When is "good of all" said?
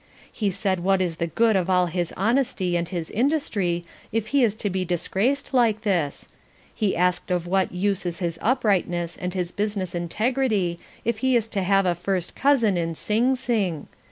1.27-1.85